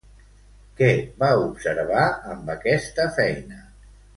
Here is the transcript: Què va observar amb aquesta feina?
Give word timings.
Què 0.79 0.87
va 1.23 1.29
observar 1.41 2.07
amb 2.33 2.51
aquesta 2.55 3.07
feina? 3.21 3.63